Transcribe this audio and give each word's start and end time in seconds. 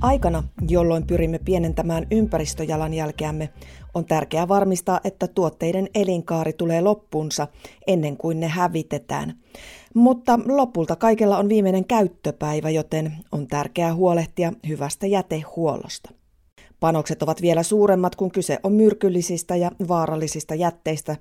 Aikana, 0.00 0.42
jolloin 0.68 1.06
pyrimme 1.06 1.38
pienentämään 1.38 2.06
ympäristöjalanjälkeämme, 2.10 3.48
on 3.94 4.04
tärkeää 4.04 4.48
varmistaa, 4.48 5.00
että 5.04 5.26
tuotteiden 5.26 5.88
elinkaari 5.94 6.52
tulee 6.52 6.80
loppuunsa 6.80 7.48
ennen 7.86 8.16
kuin 8.16 8.40
ne 8.40 8.48
hävitetään. 8.48 9.34
Mutta 9.94 10.40
lopulta 10.46 10.96
kaikella 10.96 11.38
on 11.38 11.48
viimeinen 11.48 11.84
käyttöpäivä, 11.84 12.70
joten 12.70 13.12
on 13.32 13.46
tärkeää 13.46 13.94
huolehtia 13.94 14.52
hyvästä 14.68 15.06
jätehuollosta. 15.06 16.10
Panokset 16.80 17.22
ovat 17.22 17.42
vielä 17.42 17.62
suuremmat, 17.62 18.16
kun 18.16 18.30
kyse 18.30 18.58
on 18.62 18.72
myrkyllisistä 18.72 19.56
ja 19.56 19.70
vaarallisista 19.88 20.54
jätteistä, 20.54 21.16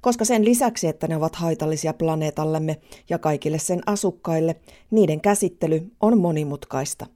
koska 0.00 0.24
sen 0.24 0.44
lisäksi, 0.44 0.88
että 0.88 1.08
ne 1.08 1.16
ovat 1.16 1.36
haitallisia 1.36 1.94
planeetallemme 1.94 2.76
ja 3.10 3.18
kaikille 3.18 3.58
sen 3.58 3.80
asukkaille, 3.86 4.56
niiden 4.90 5.20
käsittely 5.20 5.90
on 6.00 6.18
monimutkaista. 6.18 7.06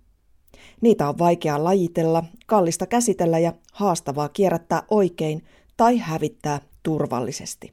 Niitä 0.81 1.09
on 1.09 1.19
vaikea 1.19 1.65
lajitella, 1.65 2.25
kallista 2.47 2.87
käsitellä 2.87 3.39
ja 3.39 3.53
haastavaa 3.73 4.29
kierrättää 4.29 4.83
oikein 4.91 5.45
tai 5.77 5.99
hävittää 5.99 6.61
turvallisesti. 6.83 7.73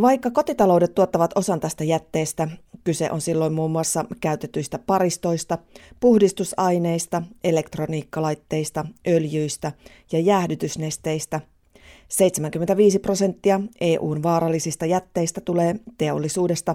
Vaikka 0.00 0.30
kotitaloudet 0.30 0.94
tuottavat 0.94 1.30
osan 1.34 1.60
tästä 1.60 1.84
jätteestä, 1.84 2.48
kyse 2.84 3.10
on 3.10 3.20
silloin 3.20 3.52
muun 3.52 3.70
muassa 3.70 4.04
käytetyistä 4.20 4.78
paristoista, 4.78 5.58
puhdistusaineista, 6.00 7.22
elektroniikkalaitteista, 7.44 8.86
öljyistä 9.08 9.72
ja 10.12 10.20
jäähdytysnesteistä– 10.20 11.40
75 12.10 12.98
prosenttia 12.98 13.60
EUn 13.80 14.22
vaarallisista 14.22 14.86
jätteistä 14.86 15.40
tulee 15.40 15.74
teollisuudesta, 15.98 16.74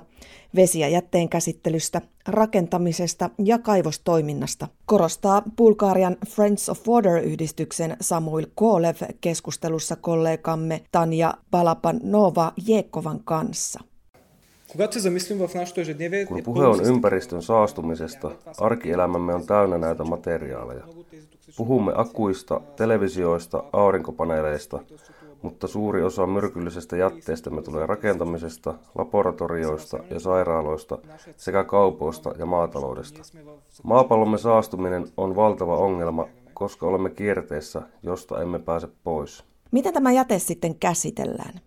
vesi- 0.55 0.80
ja 0.80 0.88
jätteen 0.88 1.30
käsittelystä, 1.30 2.02
rakentamisesta 2.27 3.30
ja 3.44 3.59
kaivostoiminnasta, 3.59 4.67
korostaa 4.85 5.41
Bulgarian 5.58 6.17
Friends 6.28 6.69
of 6.69 6.88
Water-yhdistyksen 6.88 7.97
Samuil 8.02 8.47
Kolev 8.56 8.95
keskustelussa 9.22 9.95
kollegamme 9.95 10.81
Tanja 10.91 11.33
Palapanova 11.52 12.53
Jekovan 12.67 13.19
kanssa. 13.23 13.80
Kun 16.28 16.44
puhe 16.44 16.66
on 16.66 16.86
ympäristön 16.86 17.41
saastumisesta, 17.41 18.31
arkielämämme 18.59 19.33
on 19.33 19.45
täynnä 19.45 19.78
näitä 19.78 20.03
materiaaleja. 20.03 20.83
Puhumme 21.58 21.91
akuista, 21.95 22.61
televisioista, 22.75 23.63
aurinkopaneeleista, 23.73 24.80
mutta 25.45 25.67
suuri 25.67 26.03
osa 26.03 26.27
myrkyllisestä 26.27 26.97
jätteestämme 26.97 27.61
tulee 27.61 27.85
rakentamisesta, 27.85 28.73
laboratorioista 28.95 29.99
ja 30.09 30.19
sairaaloista 30.19 30.97
sekä 31.38 31.63
kaupoista 31.63 32.33
ja 32.39 32.45
maataloudesta. 32.45 33.21
Maapallomme 33.83 34.38
saastuminen 34.38 35.07
on 35.17 35.35
valtava 35.35 35.77
ongelma, 35.77 36.27
koska 36.53 36.85
olemme 36.85 37.09
kierteessä, 37.09 37.81
josta 38.03 38.41
emme 38.41 38.59
pääse 38.59 38.88
pois. 39.03 39.43
Miten 39.71 39.93
tämä 39.93 40.11
jäte 40.11 40.39
sitten 40.39 40.75
käsitellään? 40.75 41.59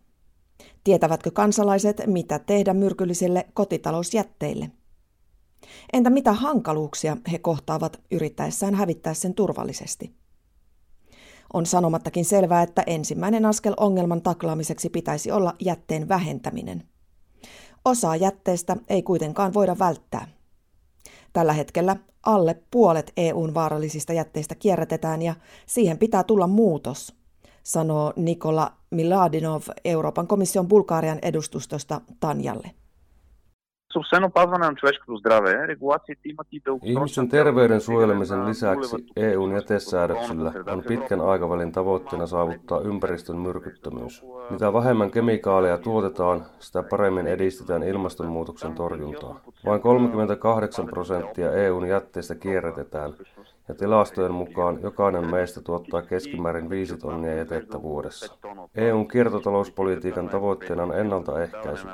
Tietävätkö 0.84 1.30
kansalaiset, 1.30 2.02
mitä 2.06 2.38
tehdä 2.38 2.74
myrkyllisille 2.74 3.46
kotitalousjätteille? 3.54 4.70
Entä 5.92 6.10
mitä 6.10 6.32
hankaluuksia 6.32 7.16
he 7.32 7.38
kohtaavat 7.38 8.00
yrittäessään 8.10 8.74
hävittää 8.74 9.14
sen 9.14 9.34
turvallisesti? 9.34 10.12
On 11.52 11.66
sanomattakin 11.66 12.24
selvää, 12.24 12.62
että 12.62 12.82
ensimmäinen 12.86 13.46
askel 13.46 13.74
ongelman 13.76 14.22
taklaamiseksi 14.22 14.90
pitäisi 14.90 15.30
olla 15.30 15.54
jätteen 15.60 16.08
vähentäminen. 16.08 16.82
Osaa 17.84 18.16
jätteestä 18.16 18.76
ei 18.88 19.02
kuitenkaan 19.02 19.54
voida 19.54 19.78
välttää. 19.78 20.28
Tällä 21.32 21.52
hetkellä 21.52 21.96
alle 22.26 22.62
puolet 22.70 23.12
EUn 23.16 23.54
vaarallisista 23.54 24.12
jätteistä 24.12 24.54
kierrätetään 24.54 25.22
ja 25.22 25.34
siihen 25.66 25.98
pitää 25.98 26.24
tulla 26.24 26.46
muutos, 26.46 27.14
sanoo 27.62 28.12
Nikola 28.16 28.72
Miladinov 28.90 29.62
Euroopan 29.84 30.26
komission 30.26 30.68
Bulgarian 30.68 31.18
edustustosta 31.22 32.00
Tanjalle. 32.20 32.70
Освен 33.95 34.23
опазване 34.23 34.67
на 34.67 34.75
човешкото 34.75 35.17
здраве, 35.17 35.67
регулациите 35.67 36.29
имат 36.29 36.47
и 36.51 36.61
Ihmisen 36.83 37.29
terveyden 37.29 37.81
suojelemisen 37.81 38.45
lisäksi 38.45 38.95
EUn 39.15 39.51
jätesäädöksillä 39.51 40.53
on 40.67 40.83
pitkän 40.83 41.21
aikavälin 41.21 41.71
tavoitteena 41.71 42.27
saavuttaa 42.27 42.81
ympäristön 42.81 43.37
myrkyttömyys. 43.37 44.23
Mitä 44.49 44.73
vähemmän 44.73 45.11
kemikaaleja 45.11 45.77
tuotetaan, 45.77 46.45
sitä 46.59 46.83
paremmin 46.83 47.27
edistetään 47.27 47.83
ilmastonmuutoksen 47.83 48.75
torjuntaa. 48.75 49.39
Vain 49.65 49.81
38 49.81 50.85
prosenttia 50.85 51.51
EUn 51.51 51.87
jätteistä 51.87 52.35
kierrätetään, 52.35 53.13
ja 53.68 53.74
tilastojen 53.74 54.32
mukaan 54.32 54.78
jokainen 54.82 55.30
meistä 55.30 55.60
tuottaa 55.60 56.02
keskimäärin 56.02 56.70
5 56.70 56.96
tonnia 56.96 57.34
jätettä 57.34 57.82
vuodessa. 57.82 58.38
EUn 58.74 59.08
kiertotalouspolitiikan 59.08 60.28
tavoitteena 60.28 60.82
on 60.82 60.98
ennaltaehkäisy. 60.98 61.86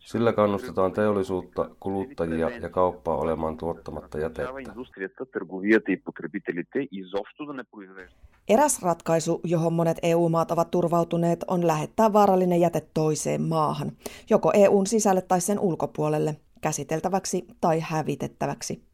Sillä 0.00 0.32
kannustetaan 0.32 0.92
teollisuutta, 0.92 1.70
kuluttajia 1.80 2.48
ja 2.48 2.70
kauppaa 2.70 3.16
olemaan 3.16 3.56
tuottamatta 3.56 4.18
jätettä. 4.18 4.72
Eräs 8.48 8.82
ratkaisu, 8.82 9.40
johon 9.44 9.72
monet 9.72 9.98
EU-maat 10.02 10.50
ovat 10.50 10.70
turvautuneet, 10.70 11.44
on 11.48 11.66
lähettää 11.66 12.12
vaarallinen 12.12 12.60
jäte 12.60 12.86
toiseen 12.94 13.42
maahan, 13.42 13.92
joko 14.30 14.50
EUn 14.54 14.86
sisälle 14.86 15.22
tai 15.22 15.40
sen 15.40 15.58
ulkopuolelle, 15.58 16.36
käsiteltäväksi 16.60 17.46
tai 17.60 17.80
hävitettäväksi. 17.80 18.89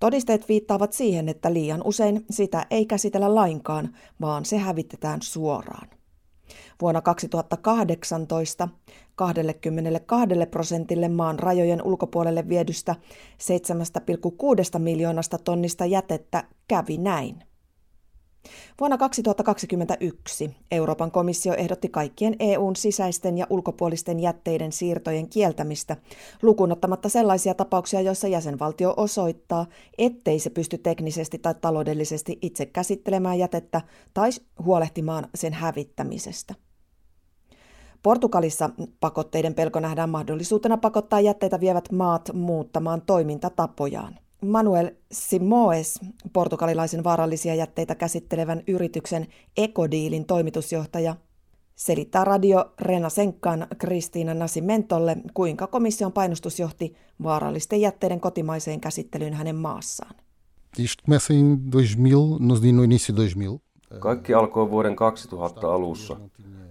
Todisteet 0.00 0.48
viittaavat 0.48 0.92
siihen, 0.92 1.28
että 1.28 1.52
liian 1.52 1.82
usein 1.84 2.24
sitä 2.30 2.66
ei 2.70 2.86
käsitellä 2.86 3.34
lainkaan, 3.34 3.96
vaan 4.20 4.44
se 4.44 4.58
hävitetään 4.58 5.22
suoraan. 5.22 5.88
Vuonna 6.80 7.00
2018 7.00 8.68
22 9.14 10.28
prosentille 10.50 11.08
maan 11.08 11.38
rajojen 11.38 11.82
ulkopuolelle 11.82 12.48
viedystä 12.48 12.94
7,6 14.74 14.78
miljoonasta 14.78 15.38
tonnista 15.38 15.86
jätettä 15.86 16.44
kävi 16.68 16.98
näin. 16.98 17.47
Vuonna 18.80 18.98
2021 18.98 20.56
Euroopan 20.70 21.10
komissio 21.10 21.54
ehdotti 21.54 21.88
kaikkien 21.88 22.36
EUn 22.38 22.76
sisäisten 22.76 23.38
ja 23.38 23.46
ulkopuolisten 23.50 24.20
jätteiden 24.20 24.72
siirtojen 24.72 25.28
kieltämistä, 25.28 25.96
lukunottamatta 26.42 27.08
sellaisia 27.08 27.54
tapauksia, 27.54 28.00
joissa 28.00 28.28
jäsenvaltio 28.28 28.94
osoittaa, 28.96 29.66
ettei 29.98 30.38
se 30.38 30.50
pysty 30.50 30.78
teknisesti 30.78 31.38
tai 31.38 31.54
taloudellisesti 31.60 32.38
itse 32.42 32.66
käsittelemään 32.66 33.38
jätettä 33.38 33.80
tai 34.14 34.30
huolehtimaan 34.64 35.28
sen 35.34 35.52
hävittämisestä. 35.52 36.54
Portugalissa 38.02 38.70
pakotteiden 39.00 39.54
pelko 39.54 39.80
nähdään 39.80 40.10
mahdollisuutena 40.10 40.76
pakottaa 40.76 41.20
jätteitä 41.20 41.60
vievät 41.60 41.92
maat 41.92 42.30
muuttamaan 42.34 43.02
toimintatapojaan. 43.06 44.18
Manuel 44.42 44.90
Simoes, 45.12 46.00
portugalilaisen 46.32 47.04
vaarallisia 47.04 47.54
jätteitä 47.54 47.94
käsittelevän 47.94 48.62
yrityksen 48.66 49.26
Ecodiilin 49.56 50.24
toimitusjohtaja, 50.24 51.16
selittää 51.76 52.24
radio 52.24 52.72
Renasenkan 52.80 53.66
Kristiina 53.78 54.34
Nasimentolle, 54.34 55.16
kuinka 55.34 55.66
komission 55.66 56.12
painostus 56.12 56.60
johti 56.60 56.94
vaarallisten 57.22 57.80
jätteiden 57.80 58.20
kotimaiseen 58.20 58.80
käsittelyyn 58.80 59.34
hänen 59.34 59.56
maassaan. 59.56 60.14
Kaikki 63.98 64.34
alkoi 64.34 64.70
vuoden 64.70 64.96
2000 64.96 65.74
alussa. 65.74 66.16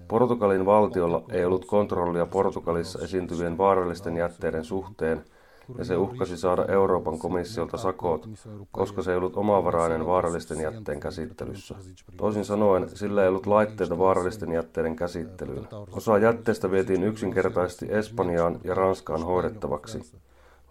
Portugalin 0.08 0.66
valtiolla 0.66 1.24
ei 1.32 1.46
ollut 1.46 1.66
kontrollia 1.66 2.26
Portugalissa 2.26 3.00
esiintyvien 3.00 3.58
vaarallisten 3.58 4.18
jätteiden 4.18 4.64
suhteen– 4.64 5.24
ja 5.78 5.86
se 5.86 5.98
uhkasi 5.98 6.38
saada 6.38 6.66
Euroopan 6.66 7.20
komissiolta 7.20 7.78
sakot, 7.78 8.30
koska 8.72 9.02
se 9.02 9.12
ei 9.12 9.18
ollut 9.18 9.38
omavarainen 9.38 10.06
vaarallisten 10.06 10.62
jätteen 10.62 11.00
käsittelyssä. 11.00 11.76
Toisin 12.18 12.46
sanoen, 12.46 12.90
sillä 12.90 13.22
ei 13.22 13.28
ollut 13.30 13.46
laitteita 13.46 13.98
vaarallisten 13.98 14.52
jätteiden 14.52 14.96
käsittelyyn. 14.96 15.68
Osa 15.92 16.18
jätteestä 16.18 16.72
vietiin 16.72 17.04
yksinkertaisesti 17.04 17.86
Espanjaan 17.90 18.60
ja 18.64 18.74
Ranskaan 18.74 19.24
hoidettavaksi. 19.24 20.02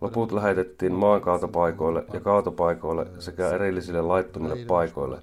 Loput 0.00 0.32
lähetettiin 0.32 0.93
maankaatopaikoille 0.93 2.04
ja 2.12 2.20
kaatopaikoille 2.20 3.06
sekä 3.19 3.49
erillisille 3.49 4.02
laittomille 4.02 4.56
paikoille. 4.56 5.22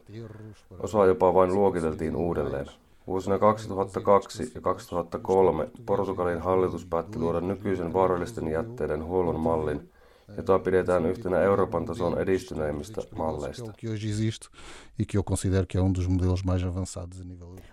Osa 0.80 1.06
jopa 1.06 1.34
vain 1.34 1.54
luokiteltiin 1.54 2.16
uudelleen. 2.16 2.66
Vuosina 3.08 3.40
2002 3.40 4.52
ja 4.56 4.62
2003 4.62 5.68
Portugalin 5.86 6.42
hallitus 6.42 6.86
päätti 6.86 7.20
luoda 7.20 7.42
nykyisen 7.42 7.94
vaarallisten 7.94 8.48
jätteiden 8.48 9.06
huollon 9.06 9.40
mallin, 9.40 9.90
jota 10.38 10.60
pidetään 10.60 11.06
yhtenä 11.06 11.40
Euroopan 11.40 11.86
tason 11.86 12.22
edistyneimmistä 12.22 13.02
malleista. 13.16 13.74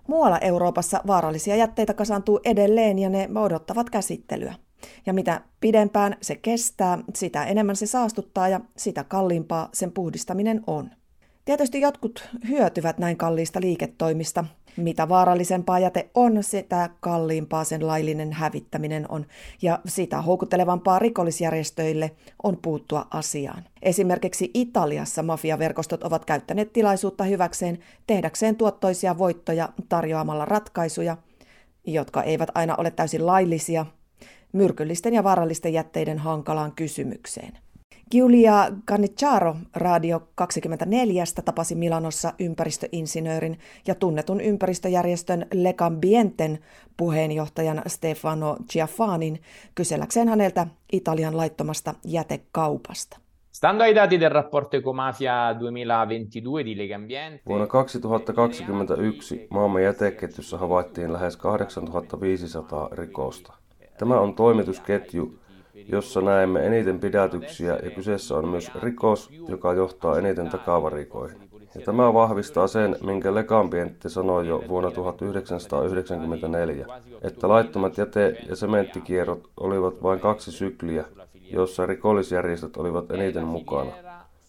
Muualla 0.09 0.39
Euroopassa 0.39 1.01
vaarallisia 1.07 1.57
jätteitä 1.57 1.95
kasaantuu 1.95 2.41
edelleen 2.45 2.99
ja 2.99 3.11
ne 3.11 3.29
odottavat 3.35 3.91
käsittelyä. 3.91 4.55
Ja 5.07 5.13
mitä 5.13 5.41
pidempään 5.61 6.17
se 6.23 6.37
kestää, 6.37 6.99
sitä 7.15 7.45
enemmän 7.45 7.77
se 7.77 7.87
saastuttaa 7.87 8.49
ja 8.49 8.61
sitä 8.77 9.05
kalliimpaa 9.05 9.69
sen 9.73 9.93
puhdistaminen 9.93 10.63
on. 10.67 10.91
Tietysti 11.51 11.81
jotkut 11.81 12.29
hyötyvät 12.49 12.99
näin 12.99 13.17
kalliista 13.17 13.61
liiketoimista. 13.61 14.45
Mitä 14.77 15.09
vaarallisempaa 15.09 15.79
jäte 15.79 16.11
on, 16.15 16.43
sitä 16.43 16.91
kalliimpaa 17.01 17.65
sen 17.65 17.87
laillinen 17.87 18.33
hävittäminen 18.33 19.07
on, 19.09 19.27
ja 19.63 19.79
sitä 19.87 20.23
houkuttelevampaa 20.23 20.99
rikollisjärjestöille 20.99 22.11
on 22.43 22.59
puuttua 22.63 23.07
asiaan. 23.11 23.65
Esimerkiksi 23.83 24.51
Italiassa 24.55 25.23
mafiaverkostot 25.23 26.05
ovat 26.05 26.25
käyttäneet 26.25 26.73
tilaisuutta 26.73 27.25
hyväkseen 27.25 27.79
tehdäkseen 28.07 28.57
tuottoisia 28.57 29.19
voittoja 29.19 29.69
tarjoamalla 29.89 30.45
ratkaisuja, 30.45 31.17
jotka 31.87 32.23
eivät 32.23 32.49
aina 32.55 32.75
ole 32.79 32.91
täysin 32.91 33.27
laillisia, 33.27 33.87
myrkyllisten 34.53 35.15
ja 35.15 35.25
vaarallisten 35.25 35.73
jätteiden 35.73 36.19
hankalaan 36.19 36.73
kysymykseen. 36.73 37.59
Giulia 38.11 38.67
Cannicciaro 38.87 39.57
Radio 39.77 40.23
24 40.35 41.25
tapasi 41.45 41.75
Milanossa 41.75 42.33
ympäristöinsinöörin 42.41 43.59
ja 43.87 43.95
tunnetun 43.95 44.41
ympäristöjärjestön 44.41 45.47
Legambienten 45.53 46.59
puheenjohtajan 46.97 47.83
Stefano 47.87 48.57
Giaffanin 48.73 49.41
kyselläkseen 49.75 50.29
häneltä 50.29 50.67
Italian 50.93 51.37
laittomasta 51.37 51.95
jätekaupasta. 52.05 53.19
Stando 53.53 53.85
ai 53.85 53.95
dati 53.95 54.21
del 54.21 54.31
rapporto 54.31 54.77
Ecomafia 54.77 55.55
2022 55.59 56.65
di 56.65 56.79
Legambiente... 56.79 57.43
Vuonna 57.47 57.67
2021 57.67 59.47
maamme 59.51 59.83
jäteketjussa 59.83 60.59
havaittiin 60.59 61.13
lähes 61.13 61.37
8500 61.37 62.89
rikosta. 62.93 63.53
Tämä 63.99 64.21
on 64.21 64.35
toimitusketju, 64.35 65.40
jossa 65.93 66.21
näemme 66.21 66.67
eniten 66.67 67.01
pidätyksiä 67.01 67.79
ja 67.83 67.91
kyseessä 67.91 68.37
on 68.37 68.49
myös 68.49 68.71
rikos, 68.83 69.31
joka 69.49 69.73
johtaa 69.73 70.19
eniten 70.19 70.49
takavarikoihin. 70.49 71.51
Ja 71.75 71.81
tämä 71.81 72.15
vahvistaa 72.15 72.67
sen, 72.67 72.97
minkä 73.05 73.35
Legambiente 73.35 74.09
sanoi 74.09 74.49
jo 74.49 74.65
vuonna 74.69 74.91
1994, 74.91 76.87
että 77.23 77.49
laittomat 77.49 77.99
jäte- 77.99 78.49
ja 78.49 78.57
sementtikierrot 78.57 79.51
olivat 79.61 80.03
vain 80.03 80.21
kaksi 80.21 80.53
sykliä, 80.53 81.05
jossa 81.53 81.87
rikollisjärjestöt 81.87 82.77
olivat 82.77 83.11
eniten 83.11 83.47
mukana. 83.47 83.93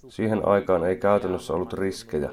Siihen 0.09 0.47
aikaan 0.47 0.85
ei 0.85 0.95
käytännössä 0.95 1.53
ollut 1.53 1.73
riskejä. 1.73 2.29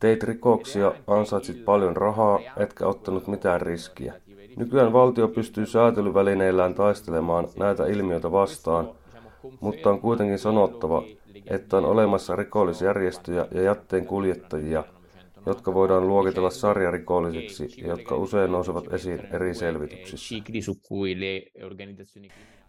Teit 0.00 0.22
rikoksia, 0.22 0.92
ansaitsit 1.06 1.64
paljon 1.64 1.96
rahaa, 1.96 2.40
etkä 2.56 2.86
ottanut 2.86 3.26
mitään 3.26 3.60
riskiä. 3.60 4.14
Nykyään 4.56 4.92
valtio 4.92 5.28
pystyy 5.28 5.66
säätelyvälineillään 5.66 6.74
taistelemaan 6.74 7.48
näitä 7.58 7.86
ilmiöitä 7.86 8.32
vastaan, 8.32 8.90
mutta 9.60 9.90
on 9.90 10.00
kuitenkin 10.00 10.38
sanottava, 10.38 11.02
että 11.50 11.76
on 11.76 11.84
olemassa 11.84 12.36
rikollisjärjestöjä 12.36 13.46
ja 13.54 13.62
jätteen 13.62 14.06
kuljettajia, 14.06 14.84
jotka 15.46 15.74
voidaan 15.74 16.08
luokitella 16.08 16.50
sarjarikollisiksi 16.50 17.80
ja 17.80 17.88
jotka 17.88 18.16
usein 18.16 18.52
nousevat 18.52 18.92
esiin 18.92 19.20
eri 19.32 19.54
selvityksissä. 19.54 20.34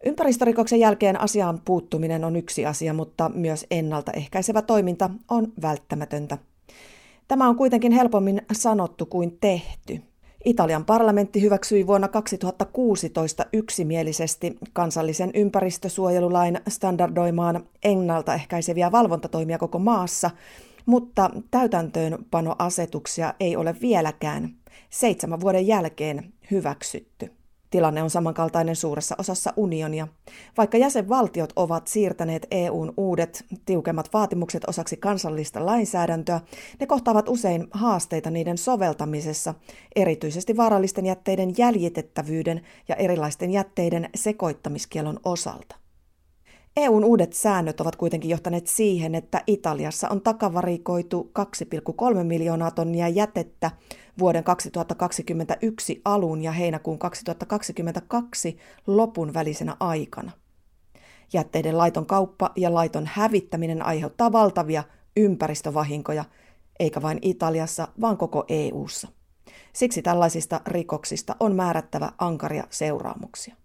Ympäristörikoksen 0.06 0.80
jälkeen 0.80 1.22
asiaan 1.22 1.62
puuttuminen 1.66 2.24
on 2.24 2.36
yksi 2.36 2.66
asia, 2.66 2.94
mutta 2.94 3.32
myös 3.34 3.66
ennaltaehkäisevä 3.72 4.62
toiminta 4.62 5.10
on 5.30 5.48
välttämätöntä. 5.62 6.38
Tämä 7.28 7.50
on 7.50 7.56
kuitenkin 7.56 7.92
helpommin 7.92 8.42
sanottu 8.52 9.06
kuin 9.06 9.38
tehty. 9.42 10.02
Italian 10.46 10.86
parlamentti 10.86 11.42
hyväksyi 11.42 11.88
vuonna 11.88 12.08
2016 12.08 13.46
yksimielisesti 13.54 14.58
kansallisen 14.74 15.32
ympäristösuojelulain 15.34 16.60
standardoimaan 16.68 17.64
ennaltaehkäiseviä 17.84 18.92
valvontatoimia 18.92 19.58
koko 19.58 19.80
maassa, 19.80 20.32
mutta 20.86 21.30
täytäntöönpanoasetuksia 21.52 23.34
ei 23.40 23.56
ole 23.56 23.76
vieläkään 23.82 24.56
seitsemän 24.90 25.40
vuoden 25.40 25.68
jälkeen 25.68 26.34
hyväksytty. 26.52 27.37
Tilanne 27.70 28.04
on 28.04 28.10
samankaltainen 28.10 28.76
suuressa 28.76 29.16
osassa 29.18 29.54
unionia. 29.56 30.08
Vaikka 30.58 30.78
jäsenvaltiot 30.78 31.54
ovat 31.56 31.88
siirtäneet 31.88 32.48
EUn 32.52 32.94
uudet 32.98 33.46
tiukemmat 33.66 34.14
vaatimukset 34.14 34.64
osaksi 34.68 34.98
kansallista 34.98 35.66
lainsäädäntöä, 35.66 36.42
ne 36.80 36.88
kohtaavat 36.88 37.30
usein 37.30 37.68
haasteita 37.72 38.30
niiden 38.30 38.58
soveltamisessa, 38.58 39.54
erityisesti 39.96 40.58
vaarallisten 40.58 41.06
jätteiden 41.06 41.54
jäljitettävyyden 41.58 42.62
ja 42.88 42.96
erilaisten 42.96 43.52
jätteiden 43.52 44.10
sekoittamiskielon 44.16 45.20
osalta. 45.26 45.87
EUn 46.78 47.04
uudet 47.04 47.34
säännöt 47.34 47.82
ovat 47.82 47.96
kuitenkin 47.96 48.30
johtaneet 48.30 48.68
siihen, 48.68 49.16
että 49.16 49.42
Italiassa 49.48 50.10
on 50.10 50.22
takavarikoitu 50.22 51.32
2,3 52.18 52.24
miljoonaa 52.24 52.72
tonnia 52.72 53.08
jätettä 53.08 53.72
vuoden 54.20 54.44
2021 54.44 56.02
alun 56.06 56.42
ja 56.42 56.52
heinäkuun 56.52 57.00
2022 57.00 58.58
lopun 58.88 59.34
välisenä 59.34 59.76
aikana. 59.80 60.32
Jätteiden 61.34 61.78
laiton 61.78 62.06
kauppa 62.06 62.52
ja 62.56 62.74
laiton 62.74 63.10
hävittäminen 63.14 63.86
aiheuttaa 63.86 64.32
valtavia 64.32 64.84
ympäristövahinkoja, 65.18 66.26
eikä 66.80 67.02
vain 67.02 67.20
Italiassa, 67.22 67.88
vaan 68.02 68.18
koko 68.18 68.46
EU:ssa. 68.48 69.08
Siksi 69.74 70.02
tällaisista 70.02 70.62
rikoksista 70.68 71.36
on 71.40 71.56
määrättävä 71.56 72.12
ankaria 72.18 72.64
seuraamuksia. 72.70 73.56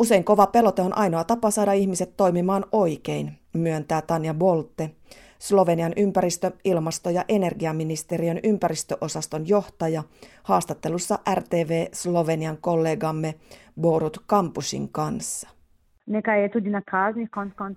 Usein 0.00 0.24
kova 0.24 0.46
pelote 0.46 0.82
on 0.82 0.98
ainoa 0.98 1.24
tapa 1.24 1.50
saada 1.50 1.72
ihmiset 1.72 2.16
toimimaan 2.16 2.64
oikein, 2.72 3.38
myöntää 3.52 4.02
Tanja 4.02 4.34
Bolte, 4.34 4.90
Slovenian 5.38 5.92
ympäristö-, 5.96 6.52
ilmasto- 6.64 7.10
ja 7.10 7.24
energiaministeriön 7.28 8.40
ympäristöosaston 8.44 9.48
johtaja 9.48 10.02
haastattelussa 10.42 11.18
RTV 11.34 11.86
Slovenian 11.92 12.58
kollegamme 12.60 13.34
Borut 13.80 14.22
Kampusin 14.26 14.88
kanssa. 14.88 15.48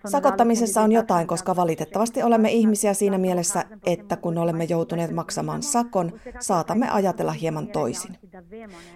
Sakottamisessa 0.05 0.81
on 0.81 0.91
jotain, 0.91 1.27
koska 1.27 1.55
valitettavasti 1.55 2.23
olemme 2.23 2.51
ihmisiä 2.51 2.93
siinä 2.93 3.17
mielessä, 3.17 3.65
että 3.85 4.17
kun 4.17 4.37
olemme 4.37 4.63
joutuneet 4.63 5.11
maksamaan 5.11 5.63
sakon, 5.63 6.11
saatamme 6.39 6.89
ajatella 6.89 7.31
hieman 7.31 7.67
toisin. 7.67 8.17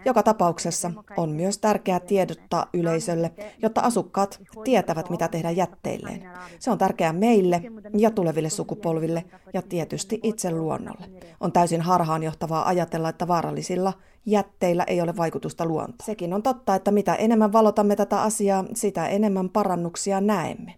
Joka 0.06 0.24
tapauksessa 0.24 0.92
on 1.18 1.30
myös 1.30 1.58
tärkeää 1.58 2.00
tiedottaa 2.00 2.70
yleisölle, 2.74 3.32
jotta 3.62 3.82
asukkaat 3.82 4.40
tietävät, 4.64 5.10
mitä 5.10 5.28
tehdä 5.28 5.52
jätteilleen. 5.52 6.30
Se 6.60 6.72
on 6.72 6.78
tärkeää 6.78 7.14
meille 7.14 7.62
ja 7.98 8.12
tuleville 8.12 8.50
sukupolville 8.50 9.24
ja 9.54 9.62
tietysti 9.62 10.20
itse 10.24 10.52
luonnolle. 10.52 11.06
On 11.40 11.52
täysin 11.52 11.82
harhaanjohtavaa 11.82 12.68
ajatella, 12.68 13.10
että 13.10 13.28
vaarallisilla 13.28 13.94
jätteillä 14.26 14.84
ei 14.84 15.02
ole 15.02 15.18
vaikutusta 15.18 15.66
luontoon. 15.66 16.06
Sekin 16.06 16.34
on 16.34 16.44
totta, 16.44 16.76
että 16.76 16.92
mitä 16.92 17.16
enemmän 17.16 17.54
valotamme 17.54 17.96
tätä 17.96 18.22
asiaa, 18.22 18.66
sitä 18.74 19.08
enemmän 19.08 19.50
parannuksia 19.50 20.22
näemme. 20.22 20.76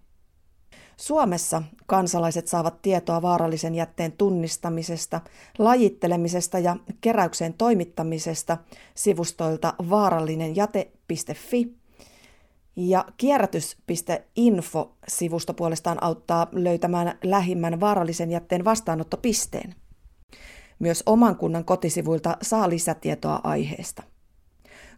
Suomessa 1.00 1.64
kansalaiset 1.86 2.48
saavat 2.48 2.82
tietoa 2.82 3.22
vaarallisen 3.22 3.76
jätteen 3.76 4.12
tunnistamisesta, 4.12 5.22
lajittelemisesta 5.58 6.60
ja 6.60 6.76
keräykseen 7.02 7.54
toimittamisesta 7.54 8.58
sivustoilta 8.96 9.74
vaarallinenjate.fi 9.90 11.76
ja 12.76 13.06
kierrätys.info-sivusto 13.18 15.54
puolestaan 15.54 16.04
auttaa 16.04 16.48
löytämään 16.52 17.18
lähimmän 17.24 17.80
vaarallisen 17.80 18.32
jätteen 18.32 18.66
vastaanottopisteen. 18.66 19.76
Myös 20.80 21.04
oman 21.06 21.36
kunnan 21.36 21.66
kotisivuilta 21.66 22.38
saa 22.42 22.70
lisätietoa 22.70 23.40
aiheesta. 23.44 24.04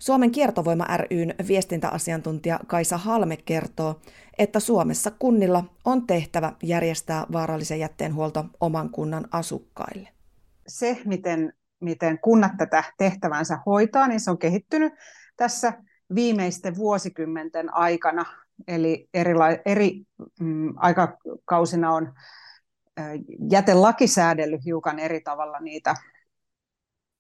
Suomen 0.01 0.31
kiertovoima 0.31 0.85
ryn 0.97 1.35
viestintäasiantuntija 1.47 2.59
Kaisa 2.67 2.97
Halme 2.97 3.37
kertoo, 3.37 4.01
että 4.37 4.59
Suomessa 4.59 5.11
kunnilla 5.19 5.63
on 5.85 6.07
tehtävä 6.07 6.53
järjestää 6.63 7.25
vaarallisen 7.31 7.79
jätteen 7.79 8.15
huolto 8.15 8.45
oman 8.59 8.89
kunnan 8.89 9.27
asukkaille. 9.31 10.09
Se, 10.67 10.97
miten, 11.05 11.53
miten 11.79 12.19
kunnat 12.19 12.51
tätä 12.57 12.83
tehtävänsä 12.97 13.57
hoitaa, 13.65 14.07
niin 14.07 14.19
se 14.19 14.31
on 14.31 14.37
kehittynyt 14.37 14.93
tässä 15.37 15.73
viimeisten 16.15 16.75
vuosikymmenten 16.75 17.73
aikana. 17.73 18.25
Eli 18.67 19.09
eri, 19.13 19.33
eri 19.65 20.03
mm, 20.39 20.73
aikakausina 20.77 21.93
on 21.93 22.13
jätelaki 23.51 24.07
säädellyt 24.07 24.65
hiukan 24.65 24.99
eri 24.99 25.21
tavalla 25.21 25.59
niitä 25.59 25.95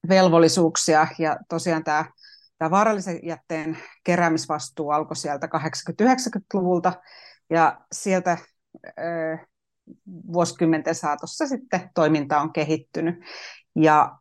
velvollisuuksia. 0.09 1.07
Ja 1.19 1.37
tosiaan 1.49 1.83
tämä, 1.83 2.05
tämä 2.61 2.71
vaarallisen 2.71 3.19
jätteen 3.23 3.77
keräämisvastuu 4.03 4.89
alkoi 4.89 5.15
sieltä 5.15 5.47
80-90-luvulta 6.01 6.93
ja 7.49 7.81
sieltä 7.91 8.37
vuosikymmenten 10.33 10.95
saatossa 10.95 11.47
sitten 11.47 11.89
toiminta 11.95 12.41
on 12.41 12.53
kehittynyt. 12.53 13.15
Ja 13.75 14.17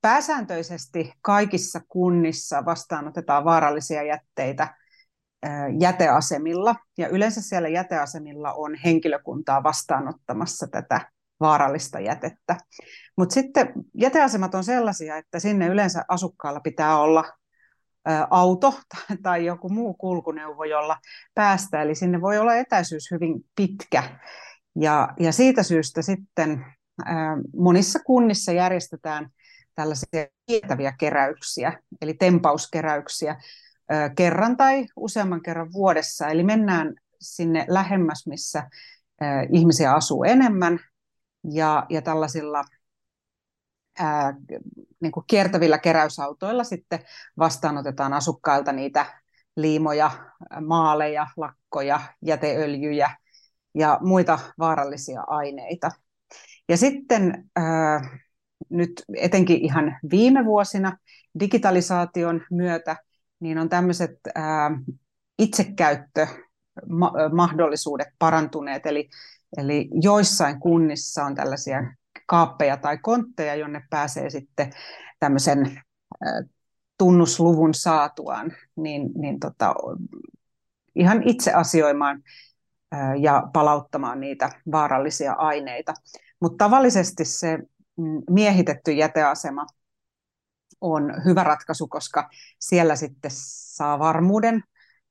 pääsääntöisesti 0.00 1.12
kaikissa 1.22 1.80
kunnissa 1.88 2.64
vastaanotetaan 2.64 3.44
vaarallisia 3.44 4.02
jätteitä 4.02 4.76
jäteasemilla. 5.80 6.74
Ja 6.98 7.08
yleensä 7.08 7.42
siellä 7.42 7.68
jäteasemilla 7.68 8.52
on 8.52 8.74
henkilökuntaa 8.84 9.62
vastaanottamassa 9.62 10.66
tätä 10.66 11.10
vaarallista 11.40 12.00
jätettä. 12.00 12.56
Mutta 13.16 13.34
sitten 13.34 13.72
jäteasemat 13.94 14.54
on 14.54 14.64
sellaisia, 14.64 15.16
että 15.16 15.38
sinne 15.38 15.66
yleensä 15.66 16.04
asukkaalla 16.08 16.60
pitää 16.60 16.98
olla 16.98 17.24
auto 18.30 18.74
tai 19.22 19.44
joku 19.44 19.68
muu 19.68 19.94
kulkuneuvo, 19.94 20.64
jolla 20.64 20.96
päästä. 21.34 21.82
Eli 21.82 21.94
sinne 21.94 22.20
voi 22.20 22.38
olla 22.38 22.54
etäisyys 22.54 23.10
hyvin 23.10 23.34
pitkä. 23.56 24.02
Ja, 24.80 25.08
ja 25.20 25.32
siitä 25.32 25.62
syystä 25.62 26.02
sitten 26.02 26.64
monissa 27.56 27.98
kunnissa 27.98 28.52
järjestetään 28.52 29.28
tällaisia 29.74 30.26
kiertäviä 30.46 30.92
keräyksiä, 30.98 31.80
eli 32.00 32.14
tempauskeräyksiä 32.14 33.36
kerran 34.16 34.56
tai 34.56 34.86
useamman 34.96 35.42
kerran 35.42 35.72
vuodessa. 35.72 36.28
Eli 36.28 36.42
mennään 36.42 36.94
sinne 37.20 37.64
lähemmäs, 37.68 38.26
missä 38.26 38.70
ihmisiä 39.52 39.92
asuu 39.92 40.24
enemmän, 40.24 40.78
ja, 41.50 41.86
ja 41.90 42.02
tällaisilla 42.02 42.64
ää, 43.98 44.34
niin 45.00 45.12
kuin 45.12 45.24
kiertävillä 45.26 45.78
keräysautoilla 45.78 46.64
sitten 46.64 46.98
vastaanotetaan 47.38 48.12
asukkailta 48.12 48.72
niitä 48.72 49.06
liimoja, 49.56 50.10
maaleja, 50.66 51.26
lakkoja, 51.36 52.00
jäteöljyjä 52.22 53.16
ja 53.74 53.98
muita 54.02 54.38
vaarallisia 54.58 55.24
aineita. 55.26 55.90
Ja 56.68 56.76
sitten 56.76 57.50
ää, 57.56 58.18
nyt 58.68 59.02
etenkin 59.16 59.60
ihan 59.64 59.98
viime 60.10 60.44
vuosina 60.44 60.98
digitalisaation 61.40 62.42
myötä 62.50 62.96
niin 63.40 63.58
on 63.58 63.68
tämmöiset 63.68 64.18
ää, 64.34 64.70
itsekäyttömahdollisuudet 66.76 68.08
parantuneet, 68.18 68.86
eli, 68.86 69.08
eli 69.56 69.88
joissain 70.02 70.60
kunnissa 70.60 71.24
on 71.24 71.34
tällaisia 71.34 71.94
kaappeja 72.26 72.76
tai 72.76 72.98
kontteja, 72.98 73.54
jonne 73.54 73.82
pääsee 73.90 74.30
sitten 74.30 74.72
tämmöisen 75.20 75.80
tunnusluvun 76.98 77.74
saatuaan, 77.74 78.52
niin, 78.76 79.10
niin 79.14 79.40
tota, 79.40 79.74
ihan 80.94 81.22
itse 81.22 81.52
asioimaan 81.52 82.22
ja 83.20 83.42
palauttamaan 83.52 84.20
niitä 84.20 84.50
vaarallisia 84.72 85.32
aineita. 85.32 85.94
Mutta 86.40 86.64
tavallisesti 86.64 87.24
se 87.24 87.58
mm, 87.96 88.22
miehitetty 88.30 88.92
jäteasema 88.92 89.66
on 90.80 91.24
hyvä 91.24 91.44
ratkaisu, 91.44 91.88
koska 91.88 92.28
siellä 92.58 92.96
sitten 92.96 93.30
saa 93.34 93.98
varmuuden 93.98 94.62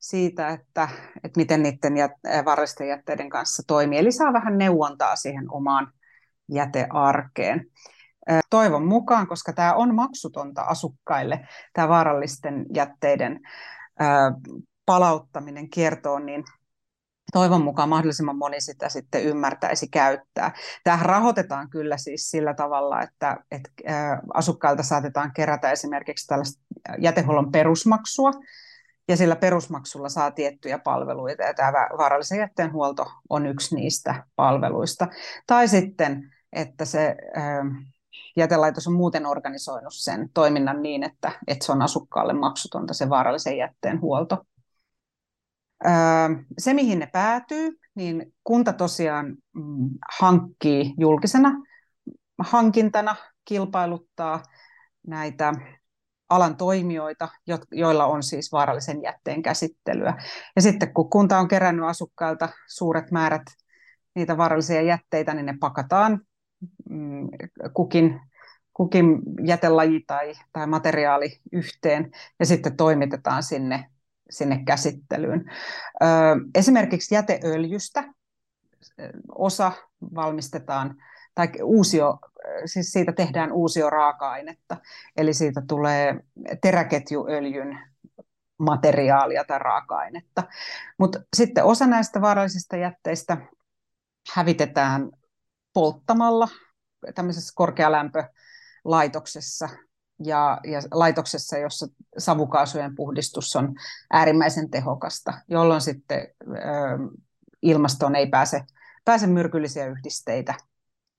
siitä, 0.09 0.49
että, 0.49 0.89
että 1.23 1.39
miten 1.39 1.63
niiden 1.63 1.97
jät, 1.97 2.11
vaarallisten 2.45 2.87
jätteiden 2.87 3.29
kanssa 3.29 3.63
toimii. 3.67 3.99
Eli 3.99 4.11
saa 4.11 4.33
vähän 4.33 4.57
neuvontaa 4.57 5.15
siihen 5.15 5.45
omaan 5.51 5.91
jätearkeen. 6.51 7.65
Toivon 8.49 8.85
mukaan, 8.85 9.27
koska 9.27 9.53
tämä 9.53 9.73
on 9.73 9.95
maksutonta 9.95 10.61
asukkaille, 10.61 11.47
tämä 11.73 11.89
vaarallisten 11.89 12.65
jätteiden 12.75 13.39
palauttaminen 14.85 15.69
kiertoon, 15.69 16.25
niin 16.25 16.43
toivon 17.33 17.61
mukaan 17.61 17.89
mahdollisimman 17.89 18.37
moni 18.37 18.61
sitä 18.61 18.89
sitten 18.89 19.23
ymmärtäisi 19.23 19.87
käyttää. 19.87 20.51
Tähän 20.83 21.05
rahoitetaan 21.05 21.69
kyllä 21.69 21.97
siis 21.97 22.31
sillä 22.31 22.53
tavalla, 22.53 23.01
että, 23.01 23.37
että 23.51 23.69
asukkailta 24.33 24.83
saatetaan 24.83 25.31
kerätä 25.35 25.71
esimerkiksi 25.71 26.27
tällaista 26.27 26.63
jätehuollon 26.99 27.51
perusmaksua, 27.51 28.31
ja 29.07 29.17
sillä 29.17 29.35
perusmaksulla 29.35 30.09
saa 30.09 30.31
tiettyjä 30.31 30.79
palveluita, 30.79 31.43
ja 31.43 31.53
tämä 31.53 31.87
vaarallisen 31.97 32.39
jätteen 32.39 32.73
huolto 32.73 33.05
on 33.29 33.45
yksi 33.45 33.75
niistä 33.75 34.25
palveluista. 34.35 35.07
Tai 35.47 35.67
sitten 35.67 36.31
että 36.55 36.85
se 36.85 37.15
ähm, 37.37 37.67
jätelaitos 38.37 38.87
on 38.87 38.93
muuten 38.93 39.25
organisoinut 39.25 39.93
sen 39.93 40.29
toiminnan 40.33 40.81
niin, 40.81 41.03
että, 41.03 41.31
että 41.47 41.65
se 41.65 41.71
on 41.71 41.81
asukkaalle 41.81 42.33
maksutonta 42.33 42.93
se 42.93 43.09
vaarallisen 43.09 43.57
jätteen 43.57 44.01
huolto. 44.01 44.45
Ähm, 45.85 46.33
se, 46.57 46.73
mihin 46.73 46.99
ne 46.99 47.07
päätyy, 47.07 47.79
niin 47.95 48.33
kunta 48.43 48.73
tosiaan 48.73 49.37
mm, 49.53 49.89
hankkii 50.19 50.93
julkisena 50.97 51.51
hankintana, 52.39 53.15
kilpailuttaa 53.45 54.43
näitä 55.07 55.53
alan 56.29 56.57
toimijoita, 56.57 57.29
joilla 57.71 58.05
on 58.05 58.23
siis 58.23 58.51
vaarallisen 58.51 59.01
jätteen 59.01 59.41
käsittelyä. 59.41 60.23
Ja 60.55 60.61
sitten 60.61 60.93
kun 60.93 61.09
kunta 61.09 61.39
on 61.39 61.47
kerännyt 61.47 61.85
asukkailta 61.85 62.49
suuret 62.67 63.11
määrät 63.11 63.45
niitä 64.15 64.37
vaarallisia 64.37 64.81
jätteitä, 64.81 65.33
niin 65.33 65.45
ne 65.45 65.57
pakataan 65.59 66.21
Mm, 66.89 67.29
kukin, 67.73 68.21
kukin 68.73 69.21
jätelaji 69.45 70.03
tai, 70.07 70.33
tai 70.51 70.67
materiaali 70.67 71.39
yhteen 71.51 72.11
ja 72.39 72.45
sitten 72.45 72.77
toimitetaan 72.77 73.43
sinne, 73.43 73.89
sinne 74.29 74.63
käsittelyyn. 74.65 75.51
Esimerkiksi 76.55 77.15
jäteöljystä 77.15 78.03
osa 79.35 79.71
valmistetaan 80.15 80.95
tai 81.35 81.49
uusio, 81.63 82.19
siis 82.65 82.91
siitä 82.91 83.11
tehdään 83.11 83.51
uusio 83.51 83.89
raaka-ainetta, 83.89 84.77
eli 85.17 85.33
siitä 85.33 85.61
tulee 85.67 86.19
teräketjuöljyn 86.61 87.79
materiaalia 88.59 89.43
tai 89.43 89.59
raaka-ainetta. 89.59 90.43
Mutta 90.97 91.19
sitten 91.35 91.63
osa 91.63 91.87
näistä 91.87 92.21
vaarallisista 92.21 92.77
jätteistä 92.77 93.37
hävitetään 94.33 95.09
polttamalla 95.73 96.47
tämmöisessä 97.15 97.53
korkealämpölaitoksessa 97.55 99.69
ja, 100.23 100.59
ja 100.63 100.81
laitoksessa, 100.91 101.57
jossa 101.57 101.87
savukaasujen 102.17 102.95
puhdistus 102.95 103.55
on 103.55 103.75
äärimmäisen 104.13 104.69
tehokasta, 104.69 105.33
jolloin 105.49 105.81
sitten 105.81 106.27
ö, 106.41 106.45
ilmastoon 107.61 108.15
ei 108.15 108.27
pääse, 108.27 108.63
pääse 109.05 109.27
myrkyllisiä 109.27 109.87
yhdisteitä 109.87 110.53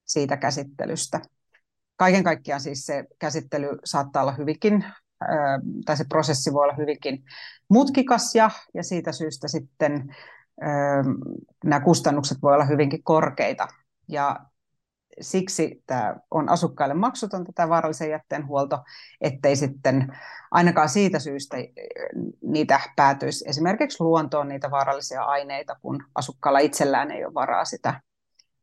siitä 0.06 0.36
käsittelystä. 0.36 1.20
Kaiken 1.96 2.24
kaikkiaan 2.24 2.60
siis 2.60 2.86
se 2.86 3.04
käsittely 3.18 3.68
saattaa 3.84 4.22
olla 4.22 4.32
hyvinkin, 4.32 4.84
ö, 5.22 5.26
tai 5.84 5.96
se 5.96 6.04
prosessi 6.08 6.52
voi 6.52 6.62
olla 6.62 6.76
hyvinkin 6.76 7.24
mutkikas 7.68 8.34
ja, 8.34 8.50
ja 8.74 8.82
siitä 8.82 9.12
syystä 9.12 9.48
sitten 9.48 10.14
ö, 10.62 10.66
nämä 11.64 11.80
kustannukset 11.80 12.38
voi 12.42 12.54
olla 12.54 12.64
hyvinkin 12.64 13.02
korkeita 13.02 13.68
ja 14.08 14.36
siksi 15.20 15.82
tämä 15.86 16.16
on 16.30 16.48
asukkaille 16.48 16.94
maksutonta 16.94 17.52
tämä 17.54 17.68
vaarallisen 17.68 18.10
jätteen 18.10 18.46
huolto, 18.46 18.78
ettei 19.20 19.56
sitten 19.56 20.16
ainakaan 20.50 20.88
siitä 20.88 21.18
syystä 21.18 21.56
eh, 21.56 21.70
niitä 22.42 22.80
päätyisi 22.96 23.44
esimerkiksi 23.48 24.04
luontoon 24.04 24.48
niitä 24.48 24.70
vaarallisia 24.70 25.22
aineita, 25.22 25.76
kun 25.82 26.04
asukkaalla 26.14 26.58
itsellään 26.58 27.10
ei 27.10 27.24
ole 27.24 27.34
varaa 27.34 27.64
sitä, 27.64 28.00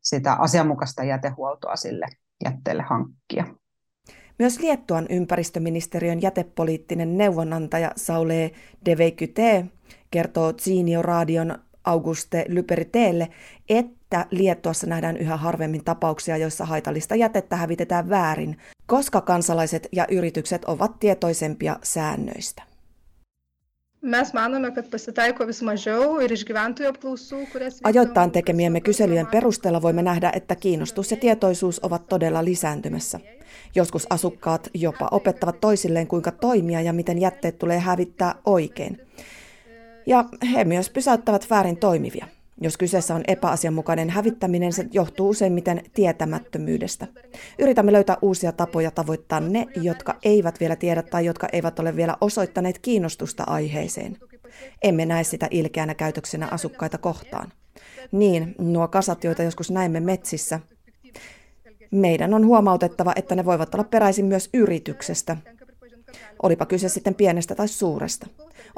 sitä 0.04 0.32
asianmukaista 0.32 1.04
jätehuoltoa 1.04 1.76
sille 1.76 2.06
jätteelle 2.44 2.82
hankkia. 2.82 3.44
Myös 4.38 4.58
Liettuan 4.58 5.06
ympäristöministeriön 5.10 6.22
jätepoliittinen 6.22 7.18
neuvonantaja 7.18 7.92
Saule 7.96 8.50
Deveykyte 8.84 9.66
kertoo 10.10 10.52
Zinio 10.52 11.02
Radion 11.02 11.58
Auguste 11.84 12.44
Lyperiteelle, 12.48 13.28
että 13.68 14.26
Liettuassa 14.30 14.86
nähdään 14.86 15.16
yhä 15.16 15.36
harvemmin 15.36 15.84
tapauksia, 15.84 16.36
joissa 16.36 16.64
haitallista 16.64 17.14
jätettä 17.14 17.56
hävitetään 17.56 18.10
väärin, 18.10 18.56
koska 18.86 19.20
kansalaiset 19.20 19.88
ja 19.92 20.06
yritykset 20.10 20.64
ovat 20.64 20.98
tietoisempia 20.98 21.76
säännöistä. 21.82 22.73
Ajoittain 27.84 28.30
tekemiemme 28.30 28.80
kyselyjen 28.80 29.26
perusteella 29.26 29.82
voimme 29.82 30.02
nähdä, 30.02 30.32
että 30.34 30.56
kiinnostus 30.56 31.10
ja 31.10 31.16
tietoisuus 31.16 31.80
ovat 31.84 32.08
todella 32.08 32.44
lisääntymässä. 32.44 33.20
Joskus 33.74 34.06
asukkaat 34.10 34.70
jopa 34.74 35.08
opettavat 35.10 35.60
toisilleen, 35.60 36.06
kuinka 36.06 36.30
toimia 36.30 36.80
ja 36.80 36.92
miten 36.92 37.20
jätteet 37.20 37.58
tulee 37.58 37.78
hävittää 37.78 38.34
oikein. 38.44 39.00
Ja 40.06 40.24
he 40.52 40.64
myös 40.64 40.90
pysäyttävät 40.90 41.50
väärin 41.50 41.76
toimivia. 41.76 42.26
Jos 42.60 42.76
kyseessä 42.76 43.14
on 43.14 43.24
epäasianmukainen 43.28 44.10
hävittäminen, 44.10 44.72
se 44.72 44.86
johtuu 44.92 45.28
useimmiten 45.28 45.82
tietämättömyydestä. 45.94 47.06
Yritämme 47.58 47.92
löytää 47.92 48.16
uusia 48.22 48.52
tapoja 48.52 48.90
tavoittaa 48.90 49.40
ne, 49.40 49.66
jotka 49.76 50.16
eivät 50.22 50.60
vielä 50.60 50.76
tiedä 50.76 51.02
tai 51.02 51.24
jotka 51.24 51.48
eivät 51.52 51.78
ole 51.78 51.96
vielä 51.96 52.16
osoittaneet 52.20 52.78
kiinnostusta 52.78 53.44
aiheeseen. 53.46 54.16
Emme 54.82 55.06
näe 55.06 55.24
sitä 55.24 55.48
ilkeänä 55.50 55.94
käytöksenä 55.94 56.48
asukkaita 56.50 56.98
kohtaan. 56.98 57.52
Niin, 58.12 58.54
nuo 58.58 58.88
kasat, 58.88 59.24
joita 59.24 59.42
joskus 59.42 59.70
näemme 59.70 60.00
metsissä, 60.00 60.60
meidän 61.90 62.34
on 62.34 62.46
huomautettava, 62.46 63.12
että 63.16 63.34
ne 63.34 63.44
voivat 63.44 63.74
olla 63.74 63.84
peräisin 63.84 64.24
myös 64.24 64.50
yrityksestä, 64.54 65.36
olipa 66.42 66.66
kyse 66.66 66.88
sitten 66.88 67.14
pienestä 67.14 67.54
tai 67.54 67.68
suuresta. 67.68 68.26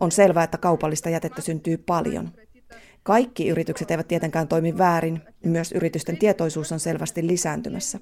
On 0.00 0.12
selvää, 0.12 0.45
että 0.45 0.59
kaupallista 0.59 1.11
jätettä 1.11 1.42
syntyy 1.42 1.76
paljon. 1.76 2.33
Kaikki 3.06 3.48
yritykset 3.48 3.90
eivät 3.90 4.08
tietenkään 4.08 4.48
toimi 4.48 4.78
väärin, 4.78 5.20
myös 5.44 5.72
yritysten 5.72 6.16
tietoisuus 6.16 6.72
on 6.72 6.80
selvästi 6.80 7.26
lisääntymässä. 7.26 8.00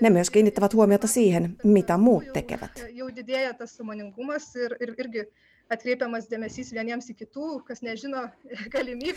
Ne 0.00 0.10
myös 0.10 0.30
kiinnittävät 0.30 0.74
huomiota 0.74 1.06
siihen, 1.06 1.56
mitä 1.64 1.98
muut 1.98 2.24
tekevät. 2.32 2.70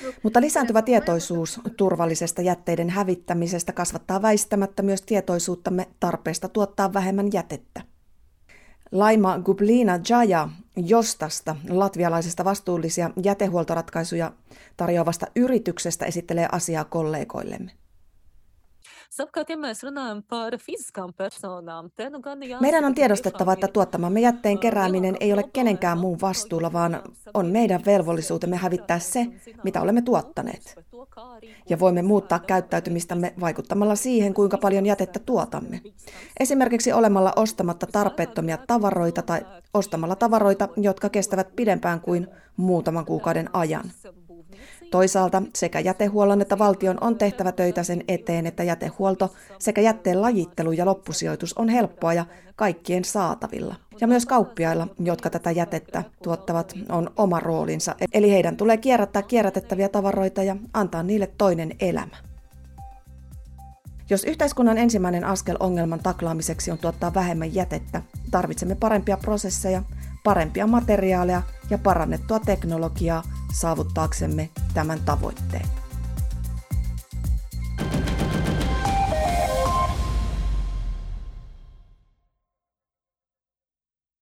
Mutta 0.24 0.42
lisääntyvä 0.42 0.82
tietoisuus 0.82 1.60
turvallisesta 1.78 2.42
jätteiden 2.42 2.90
hävittämisestä 2.90 3.74
kasvattaa 3.74 4.22
väistämättä 4.22 4.84
myös 4.84 5.02
tietoisuuttamme 5.02 5.88
tarpeesta 6.00 6.50
tuottaa 6.50 6.94
vähemmän 6.94 7.30
jätettä. 7.34 7.93
Laima 8.94 9.40
Gublina 9.40 10.00
Jaya 10.10 10.50
Jostasta, 10.76 11.56
latvialaisesta 11.70 12.46
vastuullisia 12.46 13.10
jätehuoltoratkaisuja 13.24 14.32
tarjoavasta 14.78 15.28
yrityksestä, 15.36 16.06
esittelee 16.06 16.48
asiaa 16.52 16.84
kollegoillemme. 16.84 17.72
Meidän 22.60 22.86
on 22.86 22.96
tiedostettava, 22.96 23.54
että 23.54 23.68
tuottamamme 23.68 24.20
jätteen 24.20 24.60
kerääminen 24.60 25.18
ei 25.20 25.34
ole 25.34 25.44
kenenkään 25.54 25.98
muun 25.98 26.22
vastuulla, 26.22 26.74
vaan 26.74 27.02
on 27.34 27.46
meidän 27.46 27.82
velvollisuutemme 27.86 28.56
hävittää 28.56 29.00
se, 29.00 29.28
mitä 29.64 29.82
olemme 29.82 30.02
tuottaneet. 30.02 30.76
Ja 31.70 31.80
voimme 31.80 32.02
muuttaa 32.02 32.40
käyttäytymistämme 32.40 33.34
vaikuttamalla 33.40 33.96
siihen, 33.96 34.34
kuinka 34.34 34.58
paljon 34.58 34.86
jätettä 34.86 35.20
tuotamme. 35.20 35.82
Esimerkiksi 36.40 36.94
olemalla 36.94 37.34
ostamatta 37.36 37.88
tarpeettomia 37.88 38.58
tavaroita 38.68 39.22
tai 39.22 39.42
ostamalla 39.74 40.16
tavaroita, 40.16 40.70
jotka 40.78 41.10
kestävät 41.10 41.56
pidempään 41.56 42.02
kuin 42.02 42.28
muutaman 42.58 43.06
kuukauden 43.06 43.50
ajan. 43.54 43.92
Toisaalta 44.94 45.42
sekä 45.56 45.80
jätehuollon 45.80 46.42
että 46.42 46.58
valtion 46.58 46.98
on 47.02 47.18
tehtävä 47.18 47.52
töitä 47.52 47.84
sen 47.84 48.04
eteen, 48.08 48.48
että 48.48 48.64
jätehuolto 48.64 49.34
sekä 49.60 49.82
jätteen 49.82 50.22
lajittelu 50.22 50.72
ja 50.72 50.86
loppusijoitus 50.86 51.54
on 51.54 51.70
helppoa 51.70 52.14
ja 52.14 52.26
kaikkien 52.56 53.06
saatavilla. 53.06 53.76
Ja 54.02 54.08
myös 54.08 54.26
kauppiailla, 54.26 54.88
jotka 55.00 55.30
tätä 55.30 55.52
jätettä 55.52 56.04
tuottavat, 56.24 56.74
on 56.90 57.12
oma 57.18 57.40
roolinsa. 57.40 57.96
Eli 58.14 58.32
heidän 58.32 58.58
tulee 58.58 58.78
kierrättää 58.78 59.22
kierrätettäviä 59.22 59.90
tavaroita 59.90 60.44
ja 60.44 60.56
antaa 60.74 61.04
niille 61.04 61.28
toinen 61.38 61.72
elämä. 61.80 62.18
Jos 64.10 64.24
yhteiskunnan 64.24 64.78
ensimmäinen 64.78 65.24
askel 65.24 65.58
ongelman 65.60 66.00
taklaamiseksi 66.00 66.72
on 66.72 66.78
tuottaa 66.78 67.14
vähemmän 67.14 67.56
jätettä, 67.56 68.02
tarvitsemme 68.32 68.76
parempia 68.76 69.18
prosesseja, 69.18 69.84
parempia 70.24 70.68
materiaaleja 70.68 71.42
ja 71.70 71.78
parannettua 71.78 72.40
teknologiaa 72.40 73.24
saavuttaaksemme 73.54 74.50
tämän 74.74 75.00
tavoitteen. 75.00 75.83